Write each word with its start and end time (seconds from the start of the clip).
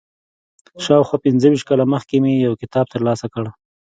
شاوخوا 0.83 1.17
پنځه 1.25 1.47
ویشت 1.49 1.67
کاله 1.69 1.85
مخکې 1.93 2.15
مې 2.23 2.33
یو 2.45 2.53
کتاب 2.61 2.85
تر 2.93 3.01
لاسه 3.07 3.25
کړ. 3.33 3.43